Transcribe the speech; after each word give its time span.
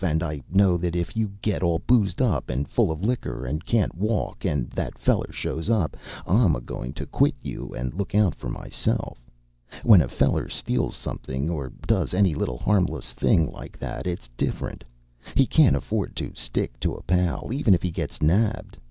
And 0.03 0.23
I 0.23 0.41
know 0.51 0.77
that 0.77 0.95
if 0.95 1.15
you 1.15 1.29
get 1.43 1.61
all 1.61 1.77
boozed 1.77 2.23
up, 2.23 2.49
and 2.49 2.67
full 2.67 2.89
of 2.91 3.03
liquor, 3.03 3.45
and 3.45 3.63
can't 3.63 3.93
walk, 3.93 4.45
and 4.45 4.67
that 4.71 4.97
feller 4.97 5.31
shows 5.31 5.69
up, 5.69 5.95
I'm 6.25 6.55
a 6.55 6.59
goin' 6.59 6.91
to 6.93 7.05
quit 7.05 7.35
you 7.43 7.75
and 7.77 7.93
look 7.93 8.15
out 8.15 8.33
for 8.33 8.49
myself. 8.49 9.23
When 9.83 10.01
a 10.01 10.07
feller 10.07 10.49
steals 10.49 10.95
something, 10.95 11.51
or 11.51 11.71
does 11.85 12.15
any 12.15 12.33
little 12.33 12.57
harmless 12.57 13.13
thing 13.13 13.45
like 13.51 13.77
that, 13.77 14.07
it's 14.07 14.27
different. 14.37 14.83
He 15.35 15.45
can 15.45 15.75
afford 15.75 16.15
to 16.15 16.33
stick 16.33 16.79
to 16.79 16.95
a 16.95 17.03
pal, 17.03 17.53
even 17.53 17.75
if 17.75 17.83
he 17.83 17.91
gets 17.91 18.23
nabbed. 18.23 18.79